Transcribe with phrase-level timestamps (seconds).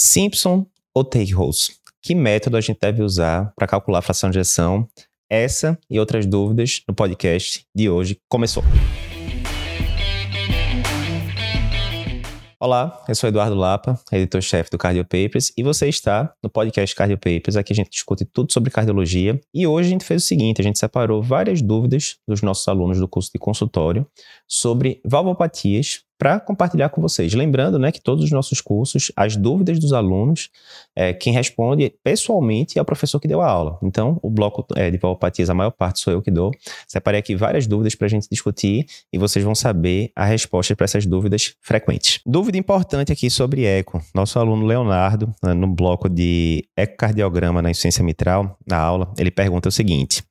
[0.00, 0.64] Simpson
[0.94, 1.72] ou take-holes?
[2.00, 4.88] Que método a gente deve usar para calcular a fração de ejeção?
[5.28, 8.62] Essa e outras dúvidas no podcast de hoje começou.
[12.60, 17.18] Olá, eu sou Eduardo Lapa, editor-chefe do Cardio Papers, e você está no podcast Cardio
[17.18, 17.56] Papers.
[17.56, 19.40] Aqui a gente discute tudo sobre cardiologia.
[19.52, 23.00] E hoje a gente fez o seguinte: a gente separou várias dúvidas dos nossos alunos
[23.00, 24.06] do curso de consultório
[24.46, 27.32] sobre valvopatias para compartilhar com vocês.
[27.32, 30.50] Lembrando né, que todos os nossos cursos, as dúvidas dos alunos,
[30.94, 33.78] é, quem responde pessoalmente é o professor que deu a aula.
[33.82, 36.50] Então, o bloco é, de valopatias, a maior parte sou eu que dou.
[36.86, 40.84] Separei aqui várias dúvidas para a gente discutir e vocês vão saber a resposta para
[40.84, 42.20] essas dúvidas frequentes.
[42.26, 44.02] Dúvida importante aqui sobre eco.
[44.12, 49.68] Nosso aluno Leonardo, né, no bloco de ecocardiograma na insuficiência mitral, na aula, ele pergunta
[49.68, 50.22] o seguinte.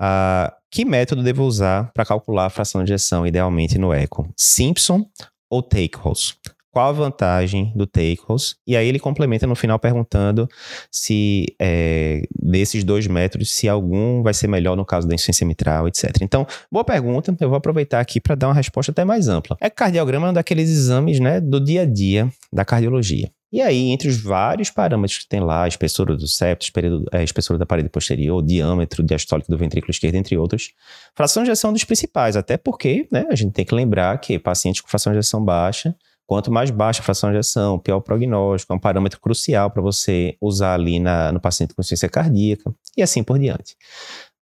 [0.00, 4.28] Uh, que método devo usar para calcular a fração de ejeção idealmente no eco?
[4.36, 5.06] Simpson
[5.50, 6.36] ou Take-Holes?
[6.70, 8.56] Qual a vantagem do Take-Holes?
[8.66, 10.46] E aí ele complementa no final perguntando
[10.92, 15.88] se é, desses dois métodos, se algum vai ser melhor no caso da insuficiência mitral,
[15.88, 16.18] etc.
[16.20, 17.34] Então, boa pergunta.
[17.40, 19.56] Eu vou aproveitar aqui para dar uma resposta até mais ampla.
[19.60, 23.30] É cardiograma daqueles exames né, do dia a dia da cardiologia.
[23.50, 26.66] E aí, entre os vários parâmetros que tem lá, a espessura do septo,
[27.12, 30.72] a espessura da parede posterior, diâmetro diastólico do ventrículo esquerdo, entre outros,
[31.14, 34.82] fração de ejeção dos principais, até porque né, a gente tem que lembrar que pacientes
[34.82, 38.70] com fração de ejeção baixa, quanto mais baixa a fração de ejeção, pior o prognóstico,
[38.74, 43.02] é um parâmetro crucial para você usar ali na, no paciente com insuficiência cardíaca, e
[43.02, 43.76] assim por diante.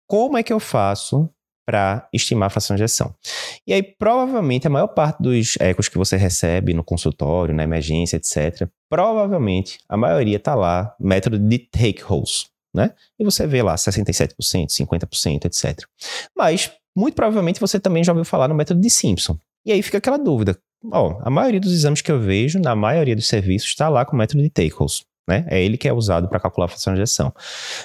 [0.09, 1.31] Como é que eu faço
[1.67, 3.13] para estimar a fração de ejeção.
[3.67, 8.17] E aí, provavelmente, a maior parte dos ecos que você recebe no consultório, na emergência,
[8.17, 12.93] etc., provavelmente a maioria está lá, método de take holes, né?
[13.19, 15.85] E você vê lá 67%, 50%, etc.
[16.37, 19.37] Mas, muito provavelmente, você também já ouviu falar no método de Simpson.
[19.65, 20.57] E aí fica aquela dúvida.
[20.93, 24.15] Ó, a maioria dos exames que eu vejo, na maioria dos serviços, está lá com
[24.15, 25.05] o método de take holes.
[25.27, 25.45] Né?
[25.49, 27.33] É ele que é usado para calcular a fração de ejeção.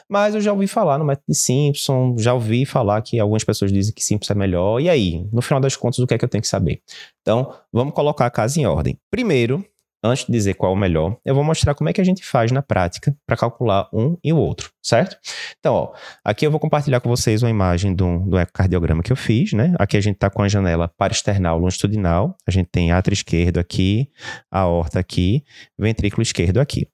[0.08, 3.72] Mas eu já ouvi falar no método de Simpson, já ouvi falar que algumas pessoas
[3.72, 4.80] dizem que Simpson é melhor.
[4.80, 6.81] E aí, no final das contas, o que é que eu tenho que saber?
[7.22, 8.97] Então, vamos colocar a casa em ordem.
[9.09, 9.66] Primeiro,
[10.03, 12.23] antes de dizer qual é o melhor, eu vou mostrar como é que a gente
[12.25, 15.17] faz na prática para calcular um e o outro, certo?
[15.59, 19.16] Então, ó, aqui eu vou compartilhar com vocês uma imagem do, do ecocardiograma que eu
[19.16, 19.73] fiz, né?
[19.78, 24.09] Aqui a gente está com a janela parasternal longitudinal, a gente tem átrio esquerdo aqui,
[24.50, 25.44] aorta aqui,
[25.78, 26.88] ventrículo esquerdo aqui.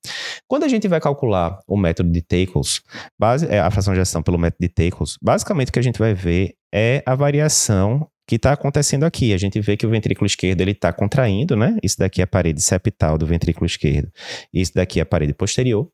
[0.48, 2.82] Quando a gente vai calcular o método de Takels,
[3.20, 6.00] base, é, a fração de ação pelo método de Takels, basicamente o que a gente
[6.00, 9.34] vai ver é a variação que está acontecendo aqui.
[9.34, 11.78] A gente vê que o ventrículo esquerdo ele está contraindo, né?
[11.82, 14.12] Isso daqui é a parede septal do ventrículo esquerdo.
[14.54, 15.90] Isso daqui é a parede posterior.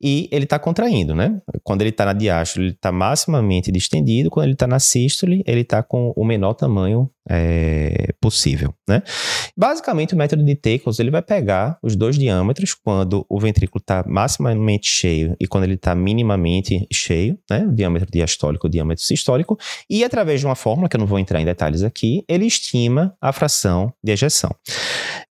[0.00, 1.40] E ele está contraindo, né?
[1.62, 4.30] Quando ele está na diástole, ele está maximamente distendido.
[4.30, 9.02] Quando ele está na sístole, ele está com o menor tamanho é, possível, né?
[9.56, 14.04] Basicamente, o método de Takels, ele vai pegar os dois diâmetros quando o ventrículo está
[14.06, 17.64] maximamente cheio e quando ele está minimamente cheio, né?
[17.64, 19.56] O diâmetro diastólico, o diâmetro sistólico,
[19.88, 23.14] e através de uma fórmula, que eu não vou entrar em detalhes aqui, ele estima
[23.20, 24.50] a fração de ejeção.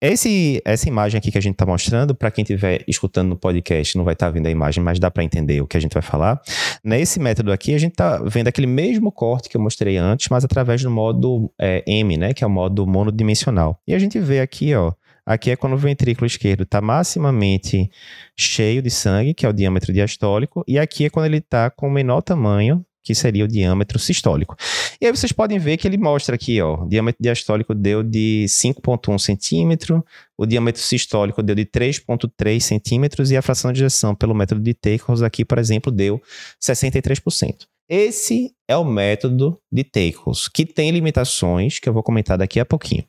[0.01, 3.97] Esse, essa imagem aqui que a gente está mostrando, para quem estiver escutando no podcast,
[3.97, 5.95] não vai estar tá vendo a imagem, mas dá para entender o que a gente
[5.95, 6.41] vai falar.
[6.85, 10.45] Nesse método aqui, a gente está vendo aquele mesmo corte que eu mostrei antes, mas
[10.45, 13.81] através do modo é, M, né, que é o modo monodimensional.
[13.87, 14.93] E a gente vê aqui, ó,
[15.27, 17.91] Aqui é quando o ventrículo esquerdo está maximamente
[18.37, 21.89] cheio de sangue, que é o diâmetro diastólico, e aqui é quando ele está com
[21.89, 24.57] o menor tamanho, que seria o diâmetro sistólico.
[25.01, 28.47] E aí vocês podem ver que ele mostra aqui, ó, o diâmetro diastólico deu de
[28.49, 30.05] 5,1 centímetro,
[30.37, 34.75] o diâmetro sistólico deu de 3,3 centímetros e a fração de ejeção pelo método de
[34.75, 36.21] Takers aqui, por exemplo, deu
[36.61, 37.67] 63%.
[37.89, 42.65] Esse é o método de Takers, que tem limitações que eu vou comentar daqui a
[42.65, 43.05] pouquinho.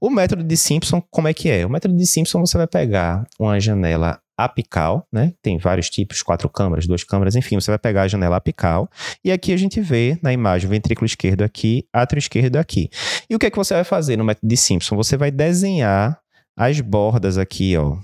[0.00, 1.66] O método de Simpson, como é que é?
[1.66, 5.34] O método de Simpson você vai pegar uma janela apical, né?
[5.42, 8.88] Tem vários tipos, quatro câmaras, duas câmaras, enfim, você vai pegar a janela apical
[9.24, 12.88] e aqui a gente vê na imagem o ventrículo esquerdo aqui, átrio esquerdo aqui.
[13.28, 14.96] E o que é que você vai fazer no método de Simpson?
[14.96, 16.20] Você vai desenhar
[16.56, 17.98] as bordas aqui, ó,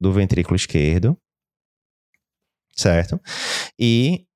[0.00, 1.16] do ventrículo esquerdo,
[2.74, 3.20] certo?
[3.78, 4.26] E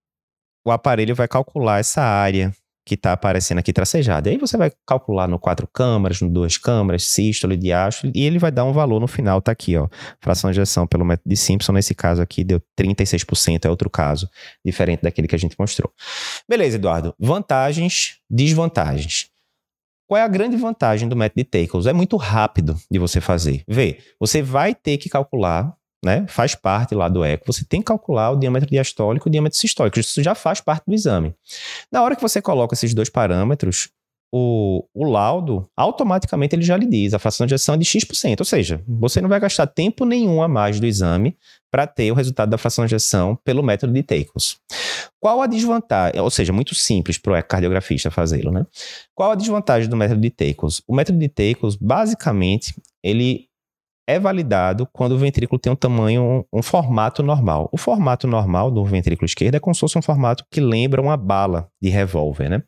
[0.64, 2.52] o aparelho vai calcular essa área
[2.88, 4.28] que está aparecendo aqui tracejado.
[4.28, 8.50] Aí você vai calcular no quatro câmaras, no duas câmaras, sístole, diástole, e ele vai
[8.50, 9.88] dar um valor no final, tá aqui, ó.
[10.20, 14.28] Fração de ejeção pelo método de Simpson, nesse caso aqui deu 36%, é outro caso,
[14.64, 15.92] diferente daquele que a gente mostrou.
[16.48, 17.14] Beleza, Eduardo.
[17.20, 19.28] Vantagens, desvantagens.
[20.08, 21.86] Qual é a grande vantagem do método de Takels?
[21.86, 23.62] É muito rápido de você fazer.
[23.68, 27.86] Vê, você vai ter que calcular né, faz parte lá do eco, você tem que
[27.86, 29.98] calcular o diâmetro diastólico e o diâmetro sistólico.
[29.98, 31.34] Isso já faz parte do exame.
[31.90, 33.90] Na hora que você coloca esses dois parâmetros,
[34.30, 38.38] o, o laudo, automaticamente ele já lhe diz, a fração de ejeção é de X%,
[38.38, 41.36] ou seja, você não vai gastar tempo nenhum a mais do exame
[41.70, 44.58] para ter o resultado da fração de ejeção pelo método de Takos.
[45.18, 46.20] Qual a desvantagem?
[46.20, 48.66] Ou seja, muito simples para o cardiografista fazê-lo, né?
[49.14, 50.82] Qual a desvantagem do método de Takos?
[50.86, 53.47] O método de Takos, basicamente, ele
[54.08, 57.68] é validado quando o ventrículo tem um tamanho, um, um, formato normal.
[57.70, 61.14] O formato normal do ventrículo esquerdo é como se fosse um formato que lembra uma
[61.14, 62.62] bala de revólver, né?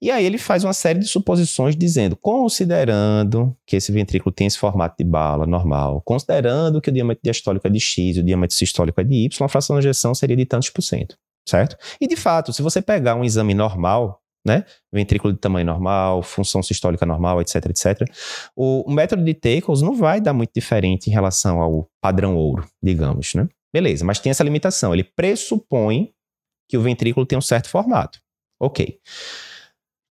[0.00, 4.56] E aí ele faz uma série de suposições dizendo, considerando que esse ventrículo tem esse
[4.56, 8.56] formato de bala normal, considerando que o diâmetro diastólico é de X e o diâmetro
[8.56, 11.76] sistólico é de Y, a fração de ejeção seria de tantos por cento, certo?
[12.00, 14.64] E de fato, se você pegar um exame normal, né?
[14.92, 18.02] Ventrículo de tamanho normal, função sistólica normal, etc, etc.
[18.56, 23.34] O, método de Takels não vai dar muito diferente em relação ao padrão ouro, digamos,
[23.34, 23.48] né?
[23.72, 24.92] Beleza, mas tem essa limitação.
[24.92, 26.12] Ele pressupõe
[26.68, 28.20] que o ventrículo tem um certo formato.
[28.60, 28.98] Ok.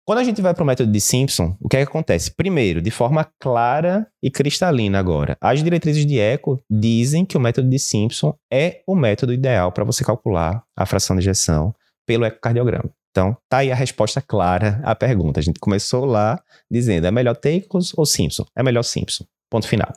[0.07, 2.35] Quando a gente vai para o método de Simpson, o que, é que acontece?
[2.35, 7.69] Primeiro, de forma clara e cristalina agora, as diretrizes de eco dizem que o método
[7.69, 11.73] de Simpson é o método ideal para você calcular a fração de ejeção
[12.05, 12.91] pelo ecocardiograma.
[13.11, 15.41] Então, tá aí a resposta clara à pergunta.
[15.41, 16.41] A gente começou lá
[16.71, 18.45] dizendo: é melhor Takos ou Simpson?
[18.57, 19.25] É melhor Simpson.
[19.51, 19.93] Ponto final.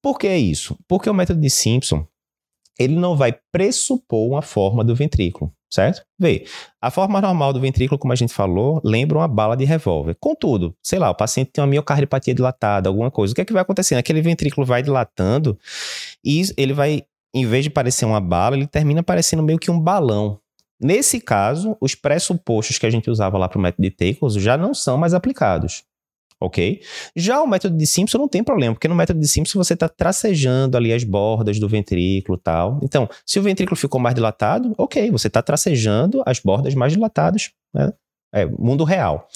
[0.00, 0.76] Por que isso?
[0.86, 2.06] Porque o método de Simpson
[2.78, 6.02] ele não vai pressupor uma forma do ventrículo, certo?
[6.18, 6.44] Vê,
[6.80, 10.14] a forma normal do ventrículo, como a gente falou, lembra uma bala de revólver.
[10.20, 13.32] Contudo, sei lá, o paciente tem uma miocardiopatia dilatada, alguma coisa.
[13.32, 13.98] O que é que vai acontecendo?
[13.98, 15.58] Aquele ventrículo vai dilatando
[16.24, 17.04] e ele vai,
[17.34, 20.38] em vez de parecer uma bala, ele termina parecendo meio que um balão.
[20.80, 24.56] Nesse caso, os pressupostos que a gente usava lá para o método de Takels já
[24.56, 25.84] não são mais aplicados.
[26.38, 26.82] Ok?
[27.16, 29.88] Já o método de Simpson não tem problema, porque no método de Simpson você está
[29.88, 32.78] tracejando ali as bordas do ventrículo tal.
[32.82, 37.52] Então, se o ventrículo ficou mais dilatado, ok, você está tracejando as bordas mais dilatadas.
[37.74, 37.90] Né?
[38.34, 39.26] É mundo real.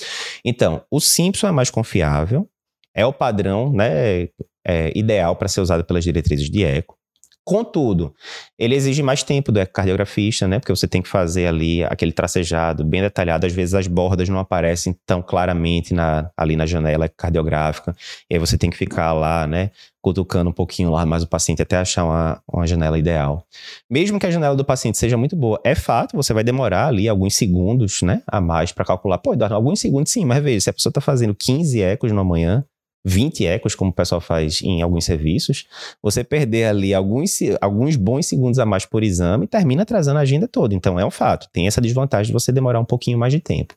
[0.44, 2.46] Então, o Simpson é mais confiável,
[2.94, 4.28] é o padrão né,
[4.66, 6.99] é, ideal para ser usado pelas diretrizes de eco.
[7.42, 8.14] Contudo,
[8.58, 10.58] ele exige mais tempo do ecocardiografista, né?
[10.58, 13.46] Porque você tem que fazer ali aquele tracejado bem detalhado.
[13.46, 17.96] Às vezes as bordas não aparecem tão claramente na, ali na janela cardiográfica.
[18.28, 19.70] E aí você tem que ficar lá, né?
[20.02, 23.44] Cutucando um pouquinho lá mais o paciente até achar uma, uma janela ideal.
[23.88, 27.08] Mesmo que a janela do paciente seja muito boa, é fato, você vai demorar ali
[27.08, 28.22] alguns segundos, né?
[28.26, 29.18] A mais para calcular.
[29.18, 32.64] Pô, alguns segundos sim, mas veja, se a pessoa está fazendo 15 ecos numa manhã,
[33.04, 35.66] 20 ecos, como o pessoal faz em alguns serviços,
[36.02, 40.46] você perder ali alguns, alguns bons segundos a mais por exame termina atrasando a agenda
[40.46, 40.74] toda.
[40.74, 41.48] Então é um fato.
[41.52, 43.74] Tem essa desvantagem de você demorar um pouquinho mais de tempo.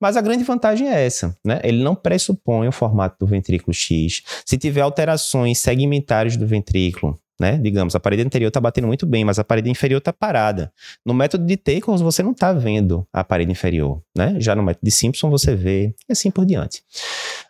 [0.00, 1.60] Mas a grande vantagem é essa, né?
[1.64, 4.22] Ele não pressupõe o formato do ventrículo X.
[4.44, 7.56] Se tiver alterações segmentares do ventrículo, né?
[7.56, 10.72] Digamos, a parede anterior está batendo muito bem, mas a parede inferior está parada.
[11.06, 14.34] No método de Takers, você não está vendo a parede inferior, né?
[14.38, 16.82] Já no método de Simpson, você vê e assim por diante.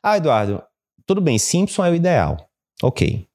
[0.02, 0.62] Ah, Eduardo,
[1.08, 2.36] tudo bem, Simpson é o ideal.
[2.82, 3.26] Ok.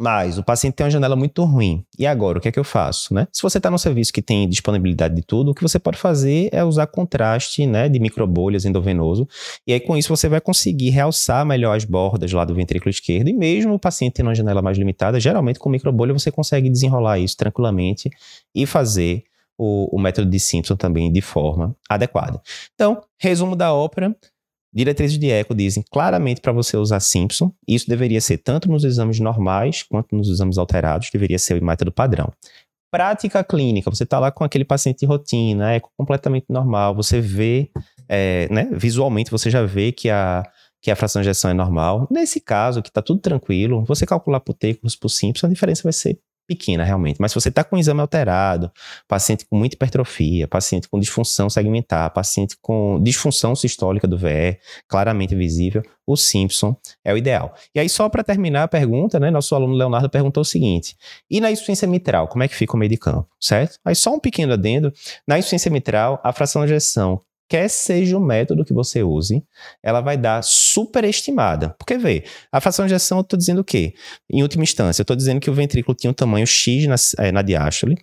[0.00, 1.84] Mas o paciente tem uma janela muito ruim.
[1.98, 3.12] E agora, o que é que eu faço?
[3.12, 3.28] Né?
[3.30, 6.48] Se você está num serviço que tem disponibilidade de tudo, o que você pode fazer
[6.50, 9.28] é usar contraste né, de microbolhas endovenoso.
[9.66, 13.28] E aí, com isso, você vai conseguir realçar melhor as bordas lá do ventrículo esquerdo.
[13.28, 17.18] E mesmo o paciente tendo uma janela mais limitada, geralmente com microbolha você consegue desenrolar
[17.18, 18.10] isso tranquilamente
[18.54, 19.24] e fazer
[19.58, 22.40] o, o método de Simpson também de forma adequada.
[22.74, 24.16] Então, resumo da ópera.
[24.74, 27.52] Diretrizes de eco dizem claramente para você usar Simpson.
[27.66, 31.92] Isso deveria ser tanto nos exames normais quanto nos exames alterados, deveria ser o método
[31.92, 32.32] padrão.
[32.90, 37.70] Prática clínica, você está lá com aquele paciente de rotina, eco completamente normal, você vê,
[38.08, 40.44] é, né, visualmente você já vê que a,
[40.82, 42.06] que a fração de ejeção é normal.
[42.10, 45.92] Nesse caso, que está tudo tranquilo, você calcular por T por Simpson, a diferença vai
[45.92, 47.20] ser pequena realmente.
[47.20, 48.70] Mas se você está com o exame alterado,
[49.08, 54.58] paciente com muita hipertrofia, paciente com disfunção segmentar, paciente com disfunção sistólica do VE,
[54.88, 57.54] claramente visível, o Simpson é o ideal.
[57.74, 59.30] E aí, só para terminar a pergunta, né?
[59.30, 60.96] Nosso aluno Leonardo perguntou o seguinte:
[61.30, 63.28] e na insuficiência mitral, como é que fica o meio de campo?
[63.40, 63.78] Certo?
[63.84, 64.92] Aí, só um pequeno adendo:
[65.26, 69.42] na insuficiência mitral, a fração de ejeção quer seja o método que você use,
[69.82, 71.74] ela vai dar superestimada.
[71.78, 73.94] Porque, vê, a fração de ejeção eu estou dizendo o quê?
[74.30, 77.32] Em última instância, eu estou dizendo que o ventrículo tinha um tamanho X na, é,
[77.32, 77.96] na diástole,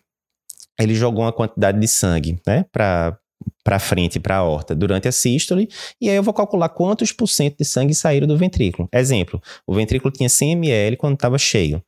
[0.79, 3.17] ele jogou uma quantidade de sangue né, para
[3.63, 5.67] para frente, para a horta, durante a sístole,
[5.99, 8.87] e aí eu vou calcular quantos por cento de sangue saíram do ventrículo.
[8.93, 11.83] Exemplo, o ventrículo tinha 100 ml quando estava cheio,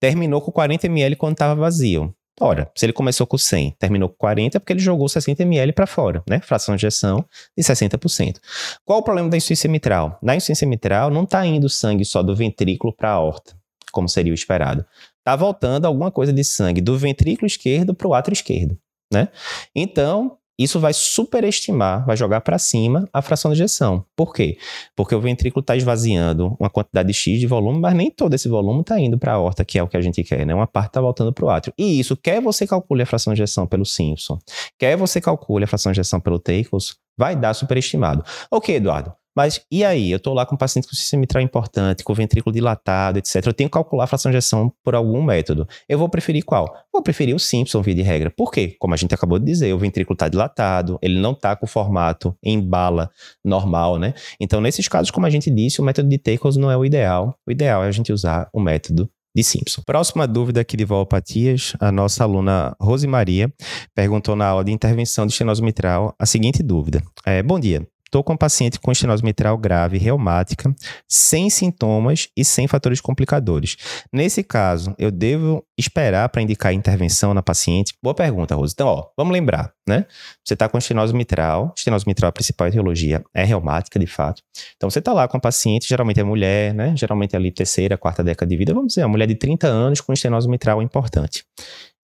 [0.00, 2.14] terminou com 40 ml quando estava vazio.
[2.40, 5.72] Ora, se ele começou com 100, terminou com 40, é porque ele jogou 60 ml
[5.72, 6.40] para fora, né?
[6.40, 7.24] Fração de ejeção
[7.56, 8.38] de 60%.
[8.84, 10.18] Qual o problema da insuficiência mitral?
[10.22, 13.54] Na insuficiência mitral não está indo sangue só do ventrículo para a aorta,
[13.92, 14.84] como seria o esperado.
[15.18, 18.78] Está voltando alguma coisa de sangue do ventrículo esquerdo para o átrio esquerdo,
[19.12, 19.28] né?
[19.74, 24.04] Então, isso vai superestimar, vai jogar para cima a fração de ejeção.
[24.16, 24.58] Por quê?
[24.94, 28.82] Porque o ventrículo está esvaziando uma quantidade X de volume, mas nem todo esse volume
[28.82, 30.54] está indo para a aorta, que é o que a gente quer, né?
[30.54, 31.74] Uma parte está voltando para o átrio.
[31.78, 34.38] E isso, quer você calcule a fração de ejeção pelo Simpson,
[34.78, 38.24] quer você calcule a fração de ejeção pelo Takels, vai dar superestimado.
[38.50, 40.10] Ok, Eduardo, mas e aí?
[40.10, 43.46] Eu estou lá com um paciente com sistema mitral importante, com ventrículo dilatado, etc.
[43.46, 45.66] Eu tenho que calcular a fração de ejeção por algum método.
[45.88, 46.72] Eu vou preferir qual?
[46.92, 48.30] Vou preferir o Simpson, via de regra.
[48.30, 48.76] Por quê?
[48.78, 51.68] Como a gente acabou de dizer, o ventrículo está dilatado, ele não está com o
[51.68, 53.10] formato em bala
[53.44, 54.14] normal, né?
[54.40, 57.34] Então, nesses casos, como a gente disse, o método de Takos não é o ideal.
[57.46, 59.82] O ideal é a gente usar o método de Simpson.
[59.86, 63.52] Próxima dúvida aqui de valopatias, a nossa aluna Rose Maria
[63.94, 67.02] perguntou na aula de intervenção de estenose mitral a seguinte dúvida.
[67.24, 70.70] É, bom dia, Estou com um paciente com estenose mitral grave, reumática,
[71.08, 73.78] sem sintomas e sem fatores complicadores.
[74.12, 77.94] Nesse caso, eu devo esperar para indicar intervenção na paciente?
[78.02, 78.74] Boa pergunta, Rosa.
[78.74, 80.04] Então, ó, vamos lembrar, né?
[80.44, 84.42] Você está com estenose mitral, estenose mitral, a principal etiologia é reumática, de fato.
[84.76, 86.94] Então, você está lá com a paciente, geralmente é mulher, né?
[86.94, 90.02] Geralmente é ali terceira, quarta década de vida, vamos dizer, uma mulher de 30 anos
[90.02, 91.46] com estenose mitral importante.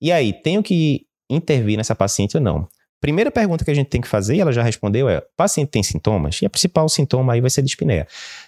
[0.01, 2.67] E aí, tenho que intervir nessa paciente ou não?
[3.01, 5.69] Primeira pergunta que a gente tem que fazer, e ela já respondeu, é: o paciente
[5.69, 6.43] tem sintomas?
[6.43, 8.07] E a principal sintoma aí vai ser dispneia.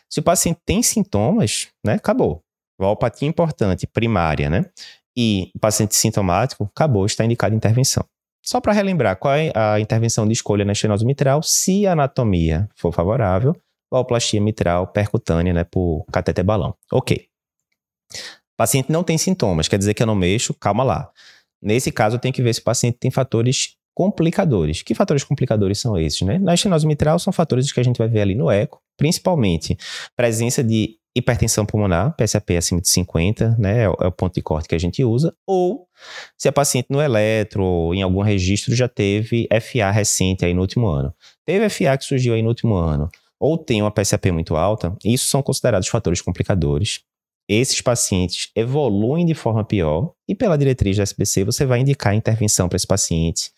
[0.08, 2.42] Se o paciente tem sintomas, né, acabou.
[2.78, 4.64] Valpatia importante, primária, né?
[5.16, 8.04] E o paciente sintomático, acabou, está indicado intervenção.
[8.42, 11.42] Só para relembrar, qual é a intervenção de escolha na estenose mitral?
[11.42, 13.54] Se a anatomia for favorável,
[13.90, 16.74] valplastia mitral percutânea, né, por cateter balão.
[16.90, 17.28] Ok.
[18.56, 21.10] Paciente não tem sintomas, quer dizer que eu não mexo, calma lá.
[21.62, 24.82] Nesse caso, eu tenho que ver se o paciente tem fatores complicadores.
[24.82, 26.22] Que fatores complicadores são esses?
[26.22, 26.38] Né?
[26.38, 29.76] Na estenose mitral são fatores que a gente vai ver ali no eco, principalmente
[30.16, 34.68] presença de hipertensão pulmonar, PSAP acima de 50, né, é, é o ponto de corte
[34.68, 35.88] que a gente usa, ou
[36.38, 40.60] se a paciente no eletro ou em algum registro já teve FA recente aí no
[40.60, 41.12] último ano.
[41.44, 45.26] Teve FA que surgiu aí no último ano, ou tem uma PSAP muito alta, isso
[45.26, 47.00] são considerados fatores complicadores
[47.50, 52.68] esses pacientes evoluem de forma pior e pela diretriz da SBC você vai indicar intervenção
[52.68, 53.50] para esse paciente,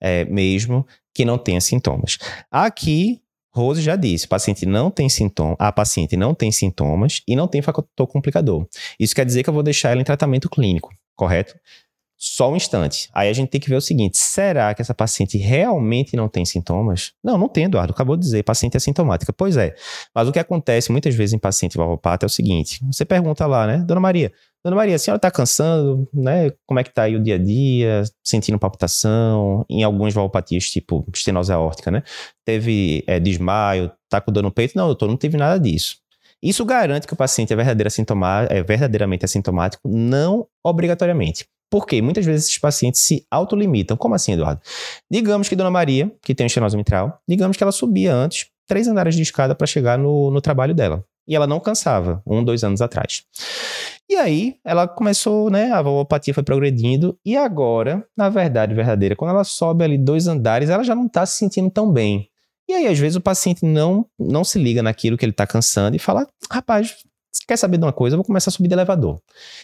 [0.00, 0.84] é, mesmo
[1.14, 2.18] que não tenha sintomas.
[2.50, 3.22] Aqui,
[3.54, 7.62] Rose já disse, paciente não tem sintomas, a paciente não tem sintomas e não tem
[7.62, 8.66] fator complicador.
[8.98, 11.54] Isso quer dizer que eu vou deixar ela em tratamento clínico, correto?
[12.28, 13.08] Só um instante.
[13.14, 16.44] Aí a gente tem que ver o seguinte: será que essa paciente realmente não tem
[16.44, 17.12] sintomas?
[17.22, 17.92] Não, não tem, Eduardo.
[17.92, 19.32] Acabou de dizer, paciente é sintomática.
[19.32, 19.76] Pois é.
[20.12, 23.66] Mas o que acontece muitas vezes em paciente valvopata é o seguinte: você pergunta lá,
[23.66, 24.32] né, Dona Maria,
[24.64, 26.50] Dona Maria, a senhora está cansando, né?
[26.66, 28.02] Como é que está aí o dia a dia?
[28.24, 29.64] Sentindo palpitação?
[29.70, 32.02] Em algumas valvopatias, tipo estenose aórtica, né?
[32.44, 34.76] Teve é, desmaio, tá com dor no peito?
[34.76, 35.98] Não, doutor, não teve nada disso.
[36.42, 37.88] Isso garante que o paciente é, verdadeira
[38.50, 39.88] é verdadeiramente assintomático?
[39.88, 41.46] Não obrigatoriamente.
[41.70, 43.96] Porque muitas vezes esses pacientes se autolimitam.
[43.96, 44.60] Como assim, Eduardo?
[45.10, 49.14] Digamos que Dona Maria, que tem estenose mitral, digamos que ela subia antes três andares
[49.14, 51.04] de escada para chegar no, no trabalho dela.
[51.26, 53.24] E ela não cansava, um, dois anos atrás.
[54.08, 55.72] E aí, ela começou, né?
[55.72, 57.18] A valvopatia foi progredindo.
[57.24, 61.26] E agora, na verdade verdadeira, quando ela sobe ali dois andares, ela já não está
[61.26, 62.28] se sentindo tão bem.
[62.68, 65.96] E aí, às vezes, o paciente não, não se liga naquilo que ele está cansando
[65.96, 66.96] e fala: rapaz,
[67.46, 68.14] quer saber de uma coisa?
[68.14, 69.20] Eu vou começar a subir de elevador.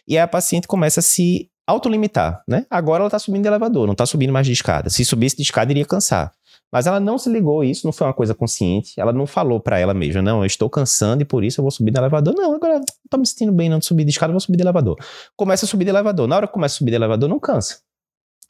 [0.06, 2.66] E aí a paciente começa a se autolimitar, né?
[2.68, 4.90] Agora ela está subindo de elevador, não está subindo mais de escada.
[4.90, 6.32] Se subisse de escada, iria cansar.
[6.72, 8.98] Mas ela não se ligou isso, não foi uma coisa consciente.
[8.98, 11.70] Ela não falou para ela mesma, não, eu estou cansando e por isso eu vou
[11.70, 12.34] subir de elevador.
[12.34, 14.62] Não, agora não tô me sentindo bem não de subir de escada, vou subir de
[14.62, 14.96] elevador.
[15.36, 16.26] Começa a subir de elevador.
[16.26, 17.80] Na hora que começa a subir de elevador, não cansa.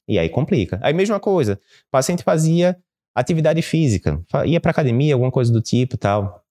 [0.08, 0.78] E aí complica.
[0.82, 1.54] Aí mesma coisa,
[1.88, 2.76] o paciente fazia
[3.14, 6.42] atividade física, ia para academia, alguma coisa do tipo, tal.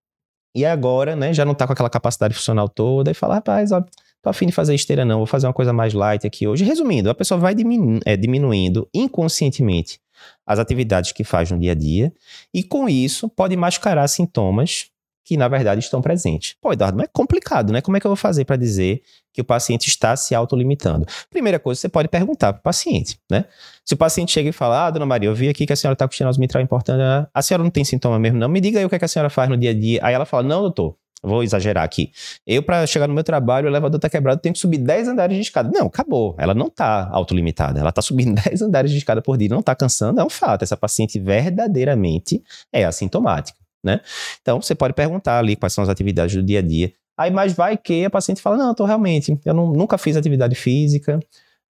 [0.53, 3.83] E agora, né, já não tá com aquela capacidade funcional toda e fala, rapaz, ó,
[4.21, 6.63] tô afim de fazer esteira não, vou fazer uma coisa mais light aqui hoje.
[6.63, 9.99] Resumindo, a pessoa vai diminu é, diminuindo inconscientemente
[10.45, 12.13] as atividades que faz no dia a dia
[12.53, 14.91] e com isso pode mascarar sintomas
[15.23, 16.55] que na verdade estão presentes.
[16.59, 17.81] Pô, Eduardo, mas é complicado, né?
[17.81, 19.01] Como é que eu vou fazer para dizer
[19.31, 21.05] que o paciente está se autolimitando?
[21.29, 23.45] Primeira coisa, você pode perguntar para o paciente, né?
[23.85, 25.93] Se o paciente chega e fala, ah, dona Maria, eu vi aqui que a senhora
[25.93, 27.27] está com estenose mitral importante, né?
[27.33, 28.49] a senhora não tem sintoma mesmo, não?
[28.49, 29.99] Me diga aí o que, é que a senhora faz no dia a dia.
[30.03, 32.11] Aí ela fala, não, doutor, Vou exagerar aqui.
[32.47, 35.35] Eu, para chegar no meu trabalho, o elevador tá quebrado, tenho que subir 10 andares
[35.35, 35.69] de escada.
[35.71, 36.35] Não, acabou.
[36.39, 37.79] Ela não tá autolimitada.
[37.79, 40.63] Ela tá subindo 10 andares de escada por dia, não tá cansando, é um fato.
[40.63, 44.01] Essa paciente verdadeiramente é assintomática, né?
[44.41, 46.91] Então, você pode perguntar ali quais são as atividades do dia a dia.
[47.17, 50.55] Aí, mas vai que a paciente fala, não, tô realmente, eu não, nunca fiz atividade
[50.55, 51.19] física,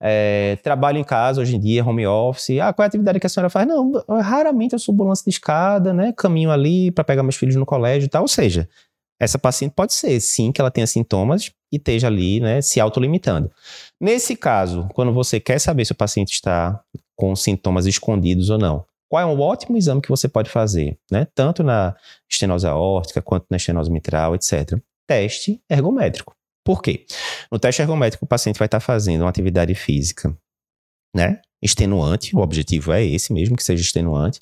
[0.04, 2.58] é, trabalho em casa hoje em dia, home office.
[2.60, 3.68] Ah, qual é a atividade que a senhora faz?
[3.68, 6.12] Não, raramente eu subo lance de escada, né?
[6.18, 8.24] Caminho ali para pegar meus filhos no colégio e tal.
[8.24, 8.68] Ou seja,
[9.22, 13.52] essa paciente pode ser, sim, que ela tenha sintomas e esteja ali, né, se autolimitando.
[14.00, 16.82] Nesse caso, quando você quer saber se o paciente está
[17.16, 21.28] com sintomas escondidos ou não, Qual é um ótimo exame que você pode fazer, né?
[21.36, 21.94] Tanto na
[22.30, 24.80] estenose aórtica quanto na estenose mitral, etc.
[25.06, 26.34] Teste ergométrico.
[26.64, 27.06] Por quê?
[27.52, 30.34] No teste ergométrico, o paciente vai estar fazendo uma atividade física,
[31.14, 31.42] né?
[31.62, 34.40] Extenuante, o objetivo é esse mesmo, que seja extenuante,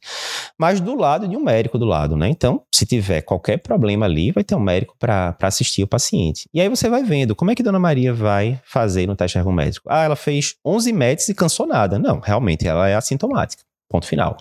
[0.57, 2.29] mas do lado de um médico do lado, né?
[2.29, 6.47] Então, se tiver qualquer problema ali, vai ter um médico para assistir o paciente.
[6.53, 9.87] E aí você vai vendo como é que Dona Maria vai fazer no teste ergométrico.
[9.89, 11.99] Ah, ela fez 11 METs e cansou nada.
[11.99, 13.63] Não, realmente ela é assintomática.
[13.89, 14.37] Ponto final.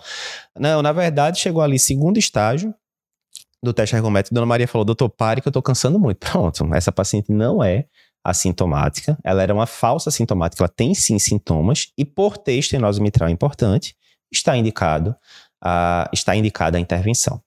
[0.57, 2.73] Não, na verdade, chegou ali segundo estágio
[3.61, 4.33] do teste ergométrico.
[4.33, 6.19] Dona Maria falou: doutor, pare que eu tô cansando muito.
[6.31, 7.85] Pronto, essa paciente não é
[8.29, 13.29] assintomática, ela era uma falsa sintomática, ela tem sim sintomas, e por ter estenose mitral
[13.29, 13.95] importante,
[14.31, 15.15] está indicado
[15.61, 17.41] a, está indicada a intervenção.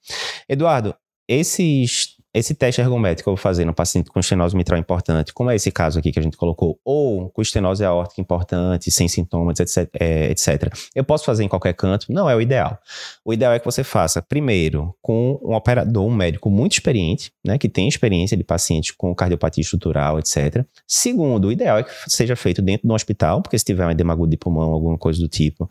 [0.48, 0.94] Eduardo,
[1.28, 5.50] esses esse teste ergométrico que eu vou fazer no paciente com estenose mitral importante, como
[5.50, 9.60] é esse caso aqui que a gente colocou, ou com estenose aórtica importante, sem sintomas,
[9.60, 10.72] etc, é, etc.
[10.94, 12.10] Eu posso fazer em qualquer canto?
[12.10, 12.78] Não é o ideal.
[13.24, 17.58] O ideal é que você faça, primeiro, com um operador, um médico muito experiente, né,
[17.58, 20.64] que tem experiência de paciente com cardiopatia estrutural, etc.
[20.86, 24.12] Segundo, o ideal é que seja feito dentro do hospital, porque se tiver um edema
[24.12, 25.68] agudo de pulmão, alguma coisa do tipo,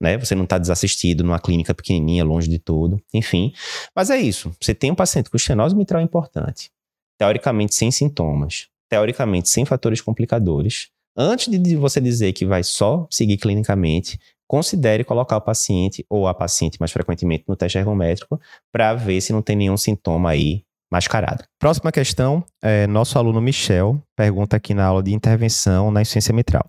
[0.00, 3.52] né, você não está desassistido numa clínica pequenininha, longe de tudo, enfim.
[3.94, 4.52] Mas é isso.
[4.60, 6.70] Você tem um paciente com estenose mitral importante.
[7.18, 10.88] Teoricamente sem sintomas, teoricamente sem fatores complicadores.
[11.16, 16.34] Antes de você dizer que vai só seguir clinicamente, considere colocar o paciente ou a
[16.34, 18.40] paciente mais frequentemente no teste ergométrico
[18.72, 21.44] para ver se não tem nenhum sintoma aí mascarado.
[21.58, 26.68] Próxima questão, é, nosso aluno Michel pergunta aqui na aula de intervenção na insuficiência mitral.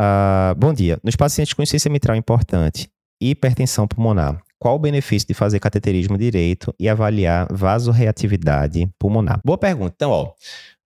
[0.00, 0.98] Uh, bom dia.
[1.04, 2.88] Nos pacientes com insuficiência mitral importante
[3.20, 9.40] e hipertensão pulmonar, qual o benefício de fazer cateterismo direito e avaliar vasorreatividade pulmonar?
[9.42, 9.94] Boa pergunta.
[9.96, 10.32] Então, ó,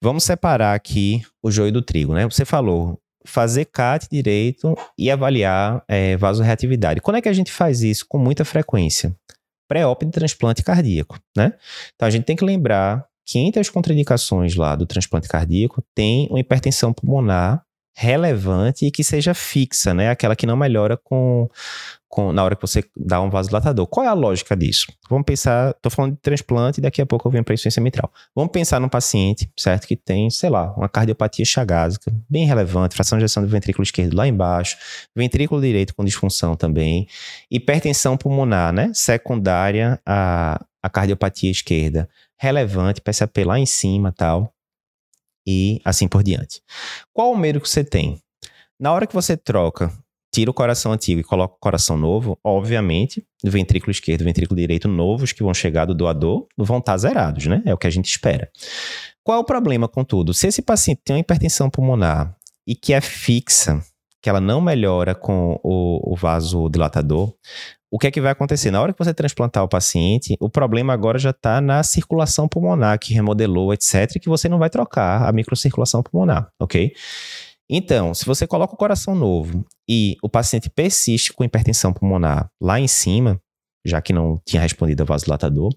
[0.00, 2.24] vamos separar aqui o joio do trigo, né?
[2.24, 7.00] Você falou fazer CAT direito e avaliar é, vasorreatividade.
[7.00, 9.12] Quando é que a gente faz isso com muita frequência?
[9.66, 11.54] Pré-op de transplante cardíaco, né?
[11.96, 16.28] Então a gente tem que lembrar que entre as contraindicações lá do transplante cardíaco tem
[16.30, 17.63] uma hipertensão pulmonar
[17.94, 20.10] relevante e que seja fixa, né?
[20.10, 21.48] Aquela que não melhora com,
[22.08, 23.86] com, na hora que você dá um vasodilatador.
[23.86, 24.86] Qual é a lógica disso?
[25.08, 28.12] Vamos pensar, estou falando de transplante e daqui a pouco eu venho para insuficiência mitral.
[28.34, 33.18] Vamos pensar num paciente, certo, que tem, sei lá, uma cardiopatia chagásica, bem relevante, fração
[33.18, 34.76] de ejeção do ventrículo esquerdo lá embaixo,
[35.14, 37.06] ventrículo direito com disfunção também,
[37.50, 44.53] hipertensão pulmonar, né, secundária à, à cardiopatia esquerda, relevante, PSAP lá em cima tal,
[45.46, 46.62] e assim por diante.
[47.12, 48.20] Qual o medo que você tem?
[48.78, 49.92] Na hora que você troca
[50.34, 54.58] tira o coração antigo e coloca o coração novo, obviamente, o ventrículo esquerdo e ventrículo
[54.58, 57.62] direito novos que vão chegar do doador vão estar zerados, né?
[57.64, 58.50] É o que a gente espera.
[59.22, 60.34] Qual é o problema, contudo?
[60.34, 63.80] Se esse paciente tem uma hipertensão pulmonar e que é fixa,
[64.20, 67.32] que ela não melhora com o, o vasodilatador,
[67.94, 68.72] o que é que vai acontecer?
[68.72, 72.98] Na hora que você transplantar o paciente, o problema agora já está na circulação pulmonar,
[72.98, 76.92] que remodelou, etc., que você não vai trocar a microcirculação pulmonar, ok?
[77.70, 82.80] Então, se você coloca o coração novo e o paciente persiste com hipertensão pulmonar lá
[82.80, 83.40] em cima,
[83.86, 85.76] já que não tinha respondido ao vasodilatador, o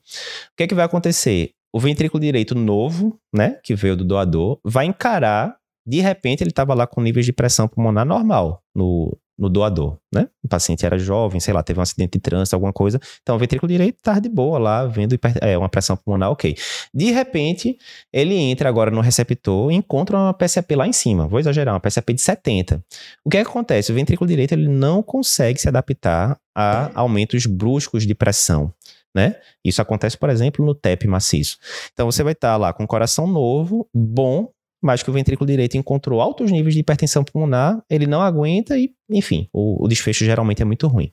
[0.57, 1.51] que é que vai acontecer?
[1.71, 6.73] O ventrículo direito novo, né, que veio do doador, vai encarar, de repente ele estava
[6.73, 10.27] lá com níveis de pressão pulmonar normal no, no doador, né?
[10.43, 12.99] O paciente era jovem, sei lá, teve um acidente de trânsito, alguma coisa.
[13.21, 16.55] Então, o ventrículo direito tá de boa lá, vendo é, uma pressão pulmonar, ok.
[16.93, 17.77] De repente,
[18.11, 21.27] ele entra agora no receptor e encontra uma PSAP lá em cima.
[21.27, 22.83] Vou exagerar, uma PSAP de 70.
[23.23, 23.91] O que, é que acontece?
[23.91, 28.73] O ventrículo direito ele não consegue se adaptar a aumentos bruscos de pressão.
[29.15, 29.35] Né?
[29.63, 31.57] Isso acontece, por exemplo, no TEP maciço.
[31.93, 34.49] Então você vai estar tá lá com um coração novo, bom,
[34.81, 38.91] mas que o ventrículo direito encontrou altos níveis de hipertensão pulmonar, ele não aguenta e,
[39.09, 41.11] enfim, o, o desfecho geralmente é muito ruim.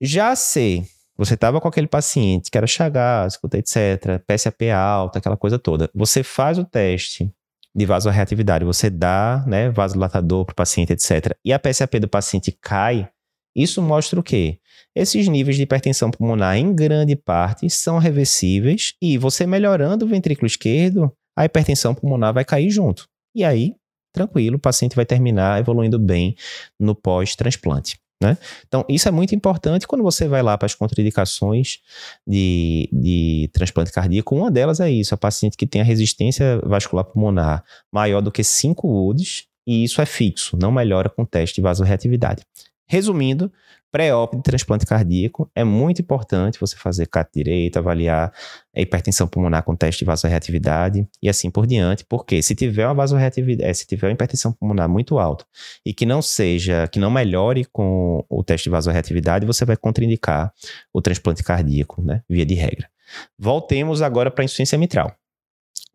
[0.00, 0.84] Já se
[1.16, 6.22] você estava com aquele paciente que era chagásico, etc., PSAP alta, aquela coisa toda, você
[6.22, 7.32] faz o teste
[7.74, 12.50] de vasorreatividade, você dá né, vasodilatador para o paciente, etc., e a PSAP do paciente
[12.50, 13.08] cai,
[13.54, 14.58] isso mostra o quê?
[14.94, 20.46] Esses níveis de hipertensão pulmonar, em grande parte, são reversíveis e você melhorando o ventrículo
[20.46, 23.08] esquerdo, a hipertensão pulmonar vai cair junto.
[23.34, 23.74] E aí,
[24.12, 26.34] tranquilo, o paciente vai terminar evoluindo bem
[26.80, 27.98] no pós-transplante.
[28.22, 28.38] Né?
[28.66, 31.80] Então, isso é muito importante quando você vai lá para as contraindicações
[32.26, 34.34] de, de transplante cardíaco.
[34.34, 38.42] Uma delas é isso: a paciente que tem a resistência vascular pulmonar maior do que
[38.42, 42.42] 5 UDs, e isso é fixo, não melhora com teste de vasorreatividade.
[42.88, 43.52] Resumindo,
[43.96, 48.30] pré-op de transplante cardíaco, é muito importante você fazer CAT direito, avaliar
[48.74, 52.92] a hipertensão pulmonar com teste de vasoreatividade e assim por diante, porque se tiver uma
[52.92, 55.46] vasoreatividade, se tiver uma hipertensão pulmonar muito alta
[55.82, 60.52] e que não seja, que não melhore com o teste de vasoreatividade, você vai contraindicar
[60.92, 62.90] o transplante cardíaco, né, via de regra.
[63.38, 65.10] Voltemos agora para a insuficiência mitral.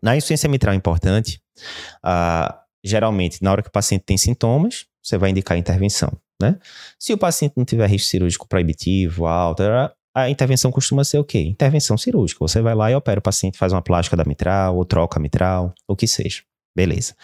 [0.01, 1.39] Na insuficiência mitral importante,
[2.03, 2.51] uh,
[2.83, 6.11] geralmente, na hora que o paciente tem sintomas, você vai indicar intervenção.
[6.41, 6.57] Né?
[6.99, 9.63] Se o paciente não tiver risco cirúrgico proibitivo, alto,
[10.13, 11.39] a intervenção costuma ser o quê?
[11.39, 12.39] Intervenção cirúrgica.
[12.41, 15.21] Você vai lá e opera o paciente, faz uma plástica da mitral, ou troca a
[15.21, 16.41] mitral, o que seja.
[16.75, 17.15] Beleza.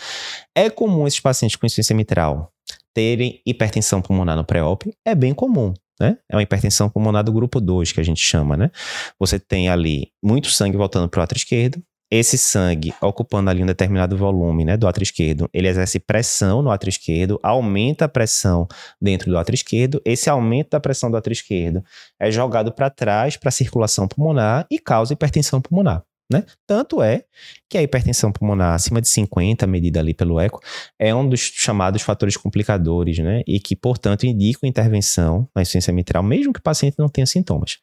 [0.56, 2.52] É comum esses pacientes com insuficiência mitral
[2.94, 4.92] terem hipertensão pulmonar no pré-op?
[5.06, 5.74] É bem comum.
[6.00, 6.18] Né?
[6.30, 8.70] É uma hipertensão pulmonar do grupo 2, que a gente chama, né?
[9.20, 13.66] Você tem ali muito sangue voltando para o ato esquerdo, esse sangue ocupando ali um
[13.66, 18.68] determinado volume né, do átrio esquerdo, ele exerce pressão no átrio esquerdo, aumenta a pressão
[19.02, 20.02] dentro do átrio esquerdo.
[20.06, 21.84] Esse aumento da pressão do átrio esquerdo
[22.20, 26.07] é jogado para trás para a circulação pulmonar e causa hipertensão pulmonar.
[26.30, 26.44] Né?
[26.66, 27.24] Tanto é
[27.70, 30.60] que a hipertensão pulmonar acima de 50, medida ali pelo eco,
[31.00, 33.44] é um dos chamados fatores complicadores, né?
[33.48, 37.78] E que, portanto, indicam intervenção na insuficiência mitral, mesmo que o paciente não tenha sintomas.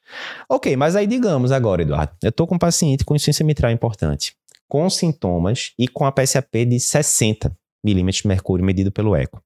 [0.46, 4.35] Ok, mas aí digamos agora, Eduardo, eu estou com um paciente com insuficiência mitral importante,
[4.68, 7.50] com sintomas e com a PSAP de 60
[7.85, 9.42] milímetros de mercúrio medido pelo eco.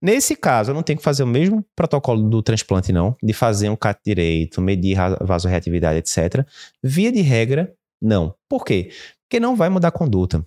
[0.00, 3.68] Nesse caso, eu não tenho que fazer o mesmo protocolo do transplante, não, de fazer
[3.68, 6.46] um CAT direito, medir vasoreatividade, etc.
[6.82, 8.34] Via de regra, não.
[8.48, 8.90] Por quê?
[9.22, 10.44] Porque não vai mudar a conduta.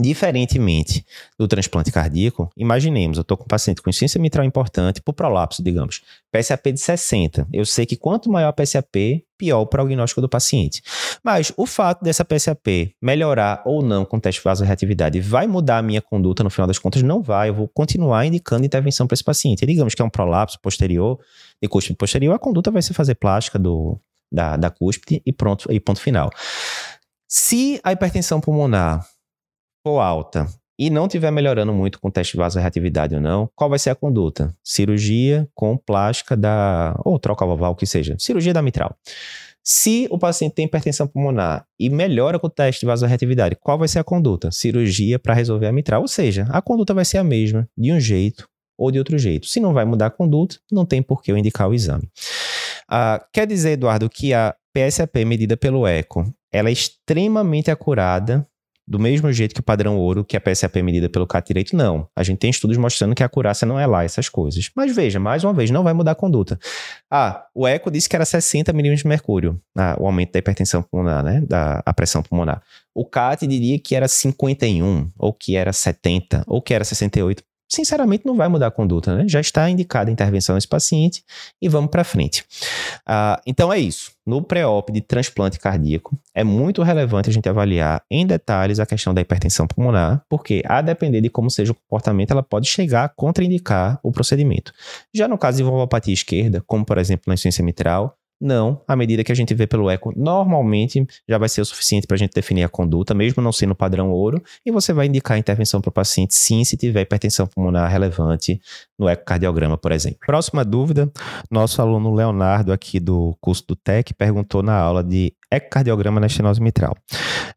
[0.00, 1.04] Diferentemente
[1.38, 5.62] do transplante cardíaco, imaginemos, eu estou com um paciente com insuficiência mitral importante por prolapso,
[5.62, 6.00] digamos,
[6.32, 7.46] PSAP de 60.
[7.52, 10.82] Eu sei que quanto maior a PSAP, pior o prognóstico do paciente.
[11.22, 15.82] Mas o fato dessa PSAP melhorar ou não com teste de vasoreatividade vai mudar a
[15.82, 17.02] minha conduta no final das contas?
[17.02, 17.50] Não vai.
[17.50, 19.62] Eu vou continuar indicando intervenção para esse paciente.
[19.62, 21.18] E digamos que é um prolapso posterior
[21.60, 25.70] e cúspide posterior, a conduta vai ser fazer plástica do, da, da cúspide e pronto,
[25.70, 26.30] e ponto final.
[27.28, 29.06] Se a hipertensão pulmonar
[29.86, 30.46] for alta
[30.78, 33.90] e não estiver melhorando muito com o teste de vasoreatividade ou não, qual vai ser
[33.90, 34.54] a conduta?
[34.64, 36.98] Cirurgia com plástica da.
[37.04, 38.16] ou troca valval, o que seja.
[38.18, 38.96] Cirurgia da mitral.
[39.62, 43.88] Se o paciente tem hipertensão pulmonar e melhora com o teste de vasoreatividade, qual vai
[43.88, 44.50] ser a conduta?
[44.50, 46.00] Cirurgia para resolver a mitral.
[46.00, 49.46] Ou seja, a conduta vai ser a mesma, de um jeito ou de outro jeito.
[49.46, 52.08] Se não vai mudar a conduta, não tem por que eu indicar o exame.
[52.90, 58.46] Uh, quer dizer, Eduardo, que a PSAP medida pelo ECO, ela é extremamente acurada,
[58.90, 62.08] do mesmo jeito que o padrão ouro, que a PSAP medida pelo CAT direito, não.
[62.16, 64.68] A gente tem estudos mostrando que a acurácia não é lá, essas coisas.
[64.74, 66.58] Mas veja, mais uma vez, não vai mudar a conduta.
[67.08, 70.82] Ah, o ECO disse que era 60 milímetros de mercúrio, ah, o aumento da hipertensão
[70.82, 72.60] pulmonar, né, da a pressão pulmonar.
[72.92, 78.26] O CAT diria que era 51, ou que era 70, ou que era 68 sinceramente
[78.26, 79.24] não vai mudar a conduta, né?
[79.28, 81.22] Já está indicada a intervenção nesse paciente
[81.62, 82.44] e vamos para frente.
[83.08, 84.10] Uh, então é isso.
[84.26, 89.14] No pré-op de transplante cardíaco, é muito relevante a gente avaliar em detalhes a questão
[89.14, 93.08] da hipertensão pulmonar, porque a depender de como seja o comportamento, ela pode chegar a
[93.08, 94.72] contraindicar o procedimento.
[95.14, 99.22] Já no caso de valvopatia esquerda, como por exemplo na insuficiência mitral, não, a medida
[99.22, 102.32] que a gente vê pelo eco normalmente já vai ser o suficiente para a gente
[102.32, 105.90] definir a conduta, mesmo não sendo padrão ouro, e você vai indicar a intervenção para
[105.90, 108.58] o paciente sim se tiver hipertensão pulmonar relevante
[108.98, 110.20] no ecocardiograma, por exemplo.
[110.24, 111.12] Próxima dúvida,
[111.50, 116.62] nosso aluno Leonardo aqui do curso do TEC perguntou na aula de ecocardiograma na estenose
[116.62, 116.96] mitral.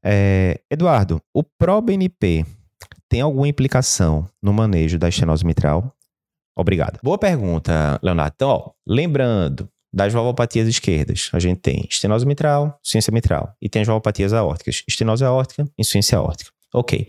[0.04, 2.46] É, Eduardo, o ProBNP
[3.08, 5.96] tem alguma implicação no manejo da estenose mitral?
[6.56, 7.00] Obrigado.
[7.02, 8.34] Boa pergunta, Leonardo.
[8.36, 13.56] Então, ó, lembrando, das valvopatias esquerdas, a gente tem estenose mitral, insuficiência mitral.
[13.62, 16.52] E tem as valvopatias aórticas, estenose aórtica, insuficiência aórtica.
[16.74, 17.08] Ok.